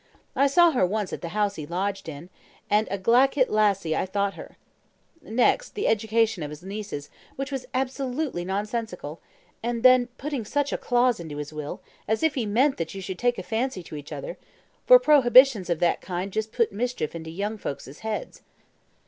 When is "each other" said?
13.95-14.39